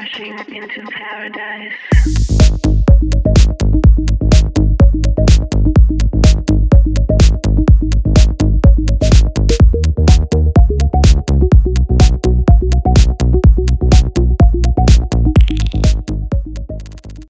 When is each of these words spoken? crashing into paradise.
crashing 0.00 0.38
into 0.54 0.82
paradise. 0.90 2.29